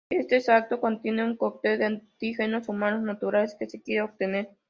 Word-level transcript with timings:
Este 0.09 0.37
extracto 0.37 0.79
contiene 0.81 1.23
un 1.23 1.37
cóctel 1.37 1.77
de 1.77 1.85
antígenos 1.85 2.67
humanos 2.67 3.03
naturales 3.03 3.53
que 3.53 3.69
se 3.69 3.83
quiere 3.83 4.01
obtener. 4.01 4.49